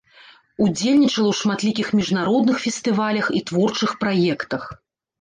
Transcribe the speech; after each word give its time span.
Удзельнічала 0.63 1.11
ў 1.31 1.35
шматлікіх 1.41 1.87
міжнародных 2.01 2.57
фестывалях 2.67 3.25
і 3.37 3.47
творчых 3.51 3.99
праектах. 4.05 4.63